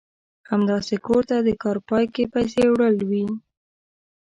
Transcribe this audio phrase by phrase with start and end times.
[0.51, 3.25] همداسې کور ته د کار پای کې پيسې وړل وي.